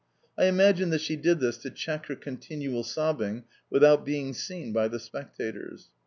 [0.35, 4.87] I imagine that she did this to check her continual sobbing without being seen by
[4.87, 5.91] the spectators.